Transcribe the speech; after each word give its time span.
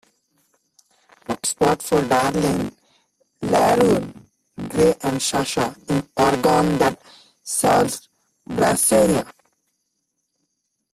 book 1.25 1.41
spot 1.49 1.79
for 1.87 2.01
darlene, 2.13 2.65
lauren 3.51 4.07
gray 4.71 4.95
and 5.03 5.21
sasha 5.27 5.67
in 5.89 6.01
Oregon 6.23 6.69
that 6.81 6.99
serves 7.43 8.09
brasserie 8.47 9.23